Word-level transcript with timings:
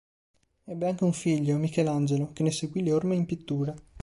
Ebbe 0.63 0.87
anche 0.87 1.03
un 1.03 1.13
figlio, 1.13 1.57
Michelangelo, 1.57 2.31
che 2.33 2.41
ne 2.41 2.49
seguì 2.49 2.81
le 2.81 2.91
orme 2.91 3.13
in 3.13 3.27
pittura. 3.27 3.71